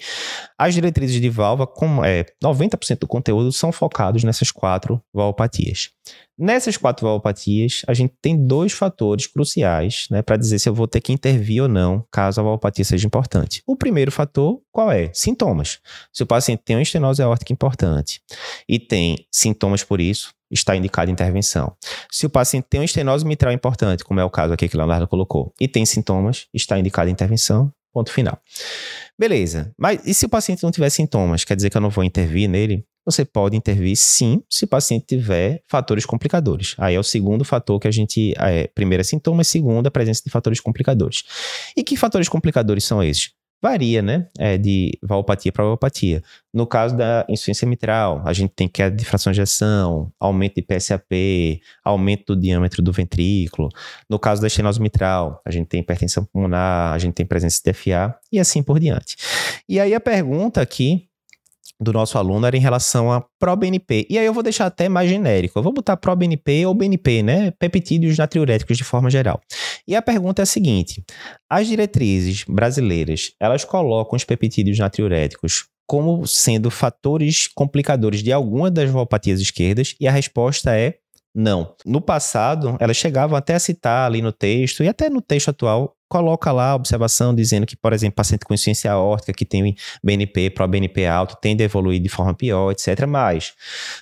[0.59, 5.89] As diretrizes de válvula, como é, 90% do conteúdo são focados nessas quatro valvopatias.
[6.37, 10.87] Nessas quatro valvopatias, a gente tem dois fatores cruciais né, para dizer se eu vou
[10.87, 13.63] ter que intervir ou não caso a valvopatia seja importante.
[13.67, 15.11] O primeiro fator, qual é?
[15.15, 15.79] Sintomas.
[16.13, 18.21] Se o paciente tem uma estenose aórtica importante
[18.69, 21.75] e tem sintomas por isso, está indicada intervenção.
[22.11, 24.79] Se o paciente tem uma estenose mitral importante, como é o caso aqui que o
[24.79, 28.39] Leonardo colocou, e tem sintomas, está indicada intervenção, ponto final.
[29.19, 32.05] Beleza, mas e se o paciente não tiver sintomas, quer dizer que eu não vou
[32.05, 32.85] intervir nele?
[33.07, 36.75] Você pode intervir sim, se o paciente tiver fatores complicadores.
[36.79, 38.33] Aí é o segundo fator que a gente.
[38.39, 41.23] É, primeiro é sintomas, segundo a presença de fatores complicadores.
[41.77, 43.31] E que fatores complicadores são esses?
[43.65, 44.29] Varia, né?
[44.39, 46.23] É de valvopatia para valvopatia.
[46.53, 50.63] No caso da insuficiência mitral, a gente tem queda de fração de ejeção, aumento de
[50.63, 53.71] PSAP, aumento do diâmetro do ventrículo.
[54.09, 57.73] No caso da estenose mitral, a gente tem hipertensão pulmonar, a gente tem presença de
[57.73, 59.17] DFA e assim por diante.
[59.67, 61.09] E aí a pergunta aqui
[61.81, 64.07] do nosso aluno era em relação a ProBNP.
[64.09, 65.59] E aí eu vou deixar até mais genérico.
[65.59, 67.51] Eu vou botar ProBNP ou BNP, né?
[67.53, 69.41] Peptídeos natriuréticos de forma geral.
[69.87, 71.05] E a pergunta é a seguinte:
[71.51, 78.91] as diretrizes brasileiras, elas colocam os peptídeos natriuréticos como sendo fatores complicadores de alguma das
[78.91, 79.95] valopatias esquerdas?
[80.01, 80.99] E a resposta é
[81.35, 81.75] não.
[81.85, 85.97] No passado, elas chegavam até a citar ali no texto, e até no texto atual,
[86.15, 90.51] coloca lá a observação dizendo que, por exemplo, paciente com insuficiência aórtica que tem BNP,
[90.51, 93.05] pro-BNP alto, tende a evoluir de forma pior, etc.
[93.05, 93.53] Mas,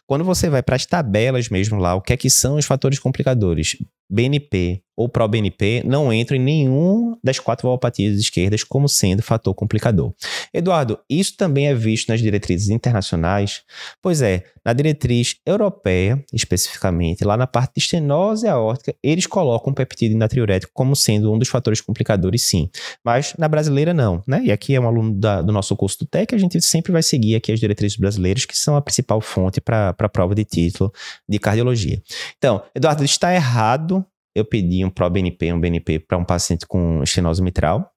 [0.07, 2.99] quando você vai para as tabelas mesmo lá, o que é que são os fatores
[2.99, 3.79] complicadores?
[4.13, 10.13] BNP ou pró-BNP não entram em nenhum das quatro valopatias esquerdas como sendo fator complicador.
[10.53, 13.63] Eduardo, isso também é visto nas diretrizes internacionais?
[14.03, 19.75] Pois é, na diretriz europeia, especificamente, lá na parte de estenose aórtica, eles colocam o
[19.75, 22.69] peptídeo natriurético como sendo um dos fatores complicadores, sim.
[23.05, 24.43] Mas na brasileira, não, né?
[24.45, 27.03] E aqui é um aluno da, do nosso curso do TEC, a gente sempre vai
[27.03, 30.93] seguir aqui as diretrizes brasileiras, que são a principal fonte para a prova de título
[31.29, 32.03] de cardiologia.
[32.37, 37.43] Então, Eduardo, está errado eu pedi um ProBNP, um BNP para um paciente com estenose
[37.43, 37.93] mitral,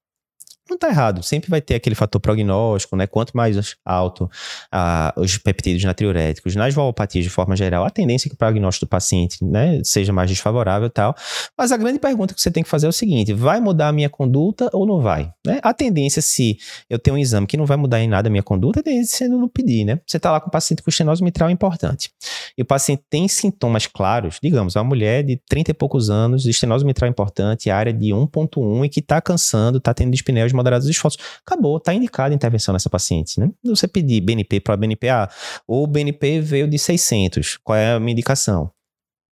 [0.69, 1.21] não está errado.
[1.23, 3.05] Sempre vai ter aquele fator prognóstico, né?
[3.07, 4.29] Quanto mais alto
[4.71, 8.85] ah, os peptídeos natriuréticos nas valopatias de forma geral, a tendência é que o prognóstico
[8.85, 11.15] do paciente né, seja mais desfavorável e tal.
[11.57, 13.91] Mas a grande pergunta que você tem que fazer é o seguinte: vai mudar a
[13.91, 15.31] minha conduta ou não vai?
[15.45, 15.59] Né?
[15.61, 16.57] A tendência, se
[16.89, 18.83] eu tenho um exame que não vai mudar em nada a minha conduta, é a
[18.83, 19.99] tendência não pedir, né?
[20.05, 22.09] Você está lá com o paciente com estenose mitral importante.
[22.57, 26.85] E o paciente tem sintomas claros, digamos, uma mulher de 30 e poucos anos, estenose
[26.85, 31.21] mitral importante, área de 1.1 e que está cansando, está tendo dispneia moderados esforços.
[31.45, 33.49] Acabou, está indicada a intervenção nessa paciente, né?
[33.63, 35.29] Você pedir BNP para BNPA,
[35.67, 38.71] ou o BNP veio de 600, qual é a minha indicação?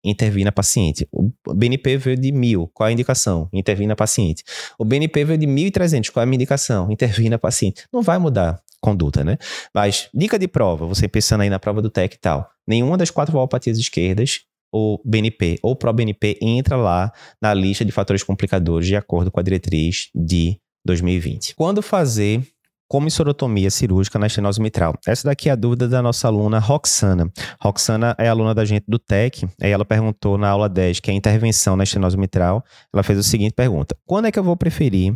[0.05, 1.07] intervir na paciente.
[1.11, 3.49] O BNP veio de 1.000, qual é a indicação?
[3.51, 4.43] Intervir na paciente.
[4.77, 6.91] O BNP veio de 1.300, qual é a minha indicação?
[6.91, 7.85] Intervir na paciente.
[7.91, 9.37] Não vai mudar conduta, né?
[9.73, 13.09] Mas, dica de prova, você pensando aí na prova do TEC e tal, nenhuma das
[13.09, 17.11] quatro valopatias esquerdas ou BNP ou pró-BNP entra lá
[17.41, 21.55] na lista de fatores complicadores de acordo com a diretriz de 2020.
[21.55, 22.43] Quando fazer
[22.87, 24.93] comissorotomia cirúrgica na estenose mitral?
[25.07, 27.31] Essa daqui é a dúvida da nossa aluna Roxana.
[27.59, 31.13] Roxana é aluna da gente do TEC, aí ela perguntou na aula 10, que é
[31.13, 35.15] intervenção na estenose mitral, ela fez a seguinte pergunta: Quando é que eu vou preferir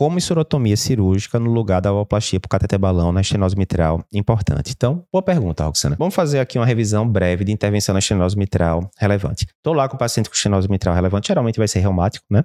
[0.00, 4.02] comissorotomia cirúrgica no lugar da aloplastia por cateter balão na estenose mitral?
[4.10, 4.72] Importante.
[4.74, 5.94] Então, boa pergunta, Roxana.
[5.98, 9.46] Vamos fazer aqui uma revisão breve de intervenção na estenose mitral relevante.
[9.58, 12.42] Estou lá com o paciente com estenose mitral relevante, geralmente vai ser reumático, né?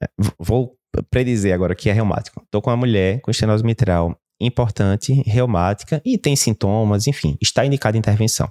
[0.00, 0.06] É,
[0.38, 0.76] vou
[1.10, 2.40] predizer agora que é reumático.
[2.44, 7.96] Estou com uma mulher com estenose mitral importante, reumática e tem sintomas, enfim, está indicada
[7.98, 8.50] intervenção.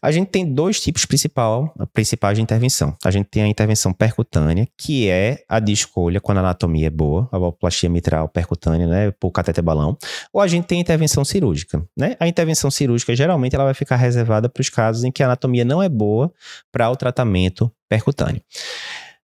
[0.00, 2.96] A gente tem dois tipos principal, principais de intervenção.
[3.04, 6.90] A gente tem a intervenção percutânea, que é a de escolha quando a anatomia é
[6.90, 9.96] boa, a valvoplastia mitral percutânea, né, por cateter balão,
[10.32, 12.16] ou a gente tem a intervenção cirúrgica, né?
[12.20, 15.64] A intervenção cirúrgica geralmente ela vai ficar reservada para os casos em que a anatomia
[15.64, 16.32] não é boa
[16.70, 18.42] para o tratamento percutâneo.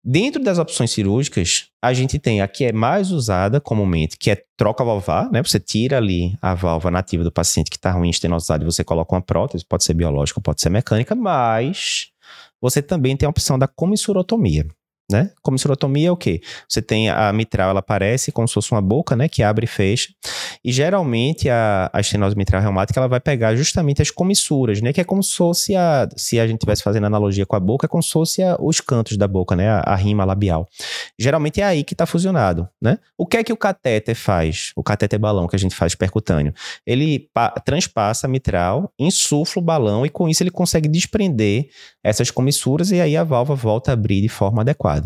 [0.10, 4.42] Dentro das opções cirúrgicas, a gente tem a que é mais usada comumente, que é
[4.56, 5.44] troca valvar, né?
[5.44, 9.14] Você tira ali a válvula nativa do paciente que está ruim estenosado e você coloca
[9.14, 12.08] uma prótese, pode ser biológica, pode ser mecânica, mas
[12.62, 14.66] você também tem a opção da comissurotomia
[15.10, 15.32] né?
[15.42, 16.42] Comissurotomia é o quê?
[16.68, 19.30] Você tem a mitral, ela aparece como se fosse uma boca, né?
[19.30, 20.10] Que abre e fecha.
[20.64, 24.92] E geralmente a, a estenose mitral reumática, ela vai pegar justamente as comissuras, né?
[24.92, 27.86] Que é como se fosse a, se a gente estivesse fazendo analogia com a boca,
[27.86, 29.70] é como se fosse a, os cantos da boca, né?
[29.70, 30.68] A, a, rima labial.
[31.18, 33.00] Geralmente é aí que está fusionado, né?
[33.18, 34.72] O que é que o catéter faz?
[34.76, 36.54] O catéter balão que a gente faz percutâneo.
[36.86, 37.30] Ele
[37.64, 41.70] transpassa a mitral, insufla o balão e com isso ele consegue desprender
[42.04, 44.97] essas comissuras e aí a válvula volta a abrir de forma adequada.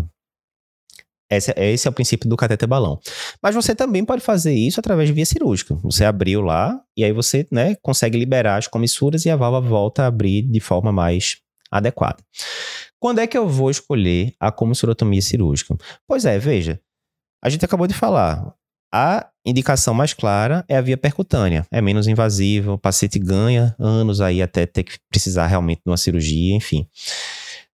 [1.32, 3.00] Esse, esse, é o princípio do cateter balão.
[3.42, 5.76] Mas você também pode fazer isso através de via cirúrgica.
[5.84, 10.04] Você abriu lá e aí você né, consegue liberar as comissuras e a válvula volta
[10.04, 11.38] a abrir de forma mais
[11.72, 12.18] adequada.
[13.00, 15.76] Quando é que eu vou escolher a comissurotomia cirúrgica?
[16.06, 16.80] Pois é, veja,
[17.42, 18.54] a gente acabou de falar.
[18.94, 21.66] A indicação mais clara é a via percutânea.
[21.72, 25.98] É menos invasiva, o paciente ganha anos aí até ter que precisar realmente de uma
[25.98, 26.86] cirurgia, enfim.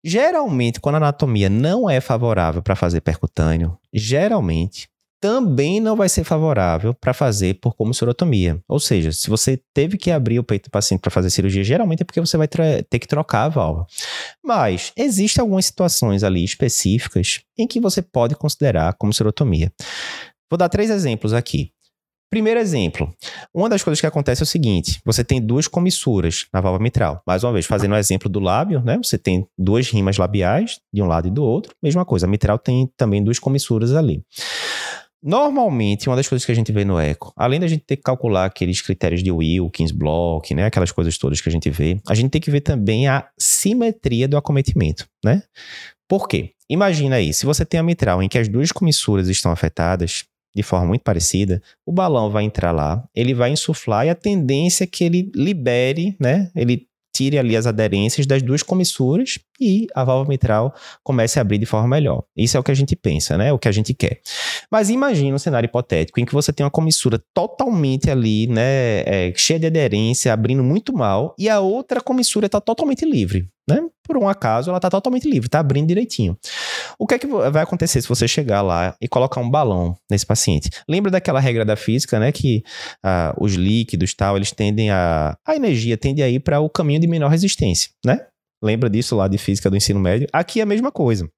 [0.08, 4.88] Geralmente, quando a anatomia não é favorável para fazer percutâneo, geralmente
[5.20, 8.62] também não vai ser favorável para fazer por comissurotomia.
[8.68, 12.02] Ou seja, se você teve que abrir o peito do paciente para fazer cirurgia, geralmente
[12.02, 13.84] é porque você vai ter que trocar a válvula.
[14.44, 19.72] Mas existem algumas situações ali específicas em que você pode considerar comissurotomia.
[20.48, 21.72] Vou dar três exemplos aqui.
[22.28, 23.14] Primeiro exemplo.
[23.54, 27.22] Uma das coisas que acontece é o seguinte: você tem duas comissuras na válvula mitral.
[27.26, 28.98] Mais uma vez, fazendo o exemplo do lábio, né?
[29.02, 31.72] Você tem duas rimas labiais de um lado e do outro.
[31.82, 34.22] Mesma coisa, a mitral tem também duas comissuras ali.
[35.22, 38.02] Normalmente, uma das coisas que a gente vê no eco, além da gente ter que
[38.02, 42.14] calcular aqueles critérios de Wilkins, Block, né, aquelas coisas todas que a gente vê, a
[42.14, 45.42] gente tem que ver também a simetria do acometimento, né?
[46.08, 46.52] Por quê?
[46.70, 50.24] Imagina aí, se você tem a mitral em que as duas comissuras estão afetadas
[50.56, 54.84] de forma muito parecida, o balão vai entrar lá, ele vai insuflar e a tendência
[54.84, 56.50] é que ele libere, né?
[56.56, 61.58] Ele tire ali as aderências das duas comissuras e a válvula mitral comece a abrir
[61.58, 62.22] de forma melhor.
[62.36, 63.52] Isso é o que a gente pensa, né?
[63.52, 64.20] O que a gente quer.
[64.70, 69.32] Mas imagine um cenário hipotético em que você tem uma comissura totalmente ali, né, é,
[69.36, 73.80] cheia de aderência, abrindo muito mal, e a outra comissura está totalmente livre, né?
[74.02, 76.36] Por um acaso, ela está totalmente livre, está abrindo direitinho.
[76.98, 80.24] O que é que vai acontecer se você chegar lá e colocar um balão nesse
[80.24, 80.70] paciente?
[80.88, 82.30] Lembra daquela regra da física, né?
[82.30, 82.62] Que
[83.02, 85.36] ah, os líquidos tal, eles tendem a.
[85.44, 88.20] A energia tende a ir para o caminho de menor resistência, né?
[88.62, 90.26] Lembra disso lá de física do ensino médio?
[90.32, 91.28] Aqui é a mesma coisa.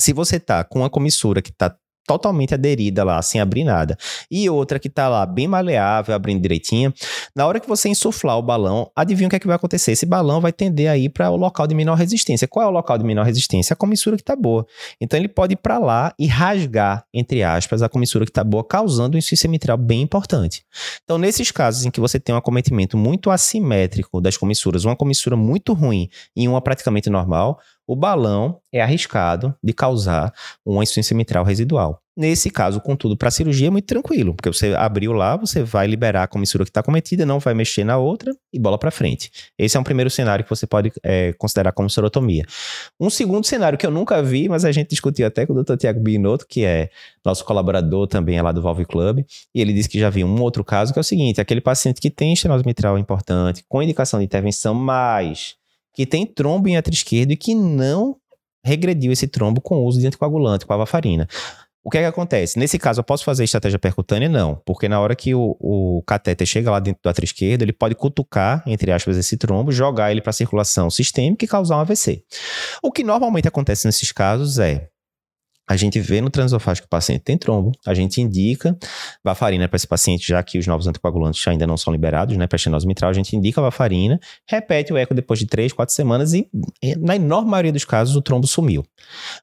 [0.00, 3.96] Se você tá com uma comissura que está totalmente aderida lá, sem abrir nada,
[4.30, 6.92] e outra que tá lá bem maleável, abrindo direitinho,
[7.34, 9.92] na hora que você insuflar o balão, adivinha o que é que vai acontecer?
[9.92, 12.46] Esse balão vai tender a ir para o local de menor resistência.
[12.46, 13.74] Qual é o local de menor resistência?
[13.74, 14.66] A comissura que tá boa.
[15.00, 18.64] Então ele pode ir para lá e rasgar, entre aspas, a comissura que tá boa,
[18.64, 20.64] causando um insuficiência mitral bem importante.
[21.04, 25.36] Então, nesses casos em que você tem um acometimento muito assimétrico das comissuras, uma comissura
[25.36, 30.32] muito ruim e uma praticamente normal, o balão é arriscado de causar
[30.64, 32.00] uma insuficiência mitral residual.
[32.16, 36.22] Nesse caso, contudo, para cirurgia é muito tranquilo, porque você abriu lá, você vai liberar
[36.22, 39.32] a comissura que está cometida, não vai mexer na outra e bola para frente.
[39.58, 42.46] Esse é um primeiro cenário que você pode é, considerar como sorotomia.
[43.00, 45.76] Um segundo cenário que eu nunca vi, mas a gente discutiu até com o Dr.
[45.76, 46.88] Tiago Binotto, que é
[47.24, 50.40] nosso colaborador também é lá do Valve Club, e ele disse que já viu um
[50.40, 54.20] outro caso, que é o seguinte, aquele paciente que tem estenose mitral importante, com indicação
[54.20, 55.56] de intervenção, mas
[55.94, 58.16] que tem trombo em átrio esquerdo e que não
[58.64, 61.28] regrediu esse trombo com o uso de anticoagulante, com a varfarina.
[61.84, 62.58] O que é que acontece?
[62.58, 64.26] Nesse caso, eu posso fazer estratégia percutânea?
[64.26, 67.74] Não, porque na hora que o, o catéter chega lá dentro do átrio esquerdo, ele
[67.74, 72.24] pode cutucar, entre aspas, esse trombo, jogar ele para circulação sistêmica e causar um AVC.
[72.82, 74.88] O que normalmente acontece nesses casos é
[75.66, 78.76] a gente vê no transesofágico que o paciente tem trombo, a gente indica
[79.22, 82.56] varfarina para esse paciente, já que os novos anticoagulantes ainda não são liberados, né, para
[82.56, 86.34] estenose mitral, a gente indica a varfarina, repete o eco depois de 3, 4 semanas
[86.34, 86.48] e,
[86.98, 88.84] na enorme maioria dos casos, o trombo sumiu.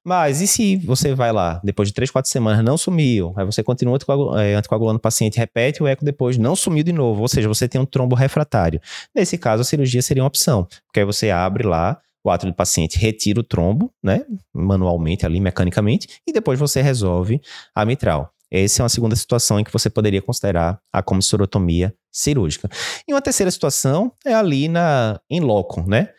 [0.03, 3.63] Mas e se você vai lá, depois de 3, 4 semanas, não sumiu, aí você
[3.63, 3.97] continua
[4.39, 7.67] é, anticoagulando o paciente, repete o eco depois, não sumiu de novo, ou seja, você
[7.67, 8.79] tem um trombo refratário.
[9.15, 12.55] Nesse caso, a cirurgia seria uma opção, porque aí você abre lá, o átrio do
[12.55, 17.41] paciente retira o trombo, né, manualmente ali, mecanicamente, e depois você resolve
[17.73, 18.33] a mitral.
[18.51, 22.69] Essa é uma segunda situação em que você poderia considerar a comissorotomia cirúrgica.
[23.07, 26.09] E uma terceira situação é ali na em loco, né?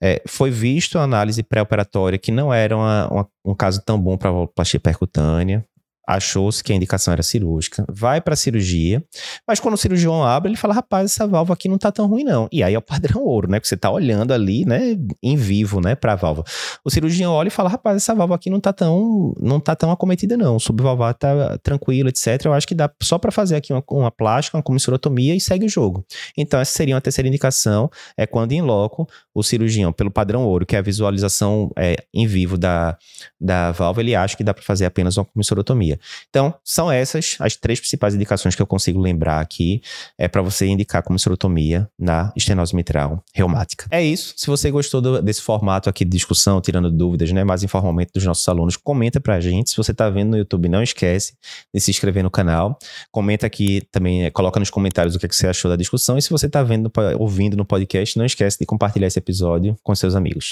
[0.00, 4.16] É, foi visto a análise pré-operatória que não era uma, uma, um caso tão bom
[4.16, 5.66] para valvoplastia percutânea,
[6.06, 9.02] achou-se que a indicação era cirúrgica, vai para a cirurgia,
[9.46, 12.24] mas quando o cirurgião abre, ele fala: rapaz, essa válvula aqui não tá tão ruim,
[12.24, 12.48] não.
[12.50, 13.60] E aí é o padrão ouro, né?
[13.60, 16.44] Que você tá olhando ali, né, em vivo, né, para a válvula.
[16.84, 19.90] O cirurgião olha e fala: rapaz, essa válvula aqui não tá tão, não tá tão
[19.90, 20.56] acometida, não.
[20.56, 22.44] O subvalvar tá tranquilo, etc.
[22.44, 25.66] Eu acho que dá só para fazer aqui uma, uma plástica, uma comissurotomia e segue
[25.66, 26.04] o jogo.
[26.36, 30.66] Então, essa seria uma terceira indicação, é quando em loco o cirurgião, pelo padrão ouro,
[30.66, 32.96] que é a visualização é, em vivo da,
[33.40, 35.98] da válvula, ele acha que dá para fazer apenas uma comissurotomia.
[36.28, 39.80] Então, são essas as três principais indicações que eu consigo lembrar aqui
[40.18, 43.86] é para você indicar como serotomia na estenose mitral reumática.
[43.90, 44.34] É isso.
[44.36, 48.24] Se você gostou do, desse formato aqui de discussão, tirando dúvidas, né, mais informalmente dos
[48.24, 49.70] nossos alunos, comenta pra gente.
[49.70, 51.34] Se você tá vendo no YouTube, não esquece
[51.72, 52.78] de se inscrever no canal.
[53.10, 56.18] Comenta aqui também, coloca nos comentários o que, é que você achou da discussão.
[56.18, 59.94] E se você tá vendo, ouvindo no podcast, não esquece de compartilhar esse episódio com
[59.94, 60.50] seus amigos.